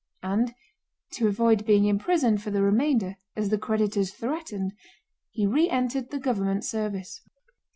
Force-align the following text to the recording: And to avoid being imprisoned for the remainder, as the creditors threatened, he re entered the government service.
And 0.23 0.55
to 1.11 1.27
avoid 1.27 1.63
being 1.63 1.85
imprisoned 1.85 2.41
for 2.41 2.49
the 2.49 2.63
remainder, 2.63 3.17
as 3.35 3.49
the 3.49 3.59
creditors 3.59 4.09
threatened, 4.11 4.73
he 5.29 5.45
re 5.45 5.69
entered 5.69 6.09
the 6.09 6.17
government 6.17 6.65
service. 6.65 7.21